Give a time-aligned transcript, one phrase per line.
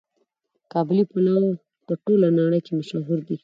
[0.73, 1.37] قابلي پلو
[1.85, 3.37] په ټوله نړۍ کې مشهور دی.